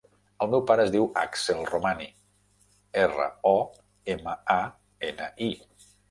El 0.43 0.47
meu 0.51 0.61
pare 0.69 0.83
es 0.87 0.91
diu 0.93 1.03
Axel 1.23 1.59
Romani: 1.71 2.07
erra, 3.01 3.27
o, 3.49 3.51
ema, 4.13 4.33
a, 4.55 4.57
ena, 5.11 5.29
i. 5.49 5.51